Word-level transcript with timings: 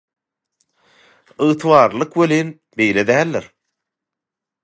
Ygtybarlylyk 1.47 2.17
welin, 2.21 2.49
beýle 2.81 3.03
däldir. 3.13 3.49